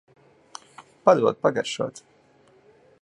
Padod 1.03 1.37
pagaršot. 1.41 2.03